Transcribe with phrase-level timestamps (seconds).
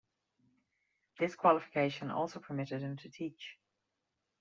[1.19, 3.59] This qualification also permitted him to teach.